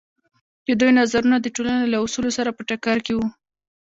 [0.65, 3.27] د دوی نظرونه د ټولنې له اصولو سره په ټکر کې وو.